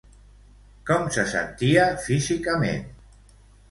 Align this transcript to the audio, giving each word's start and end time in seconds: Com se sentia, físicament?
Com 0.91 1.05
se 1.17 1.27
sentia, 1.35 1.87
físicament? 2.09 2.85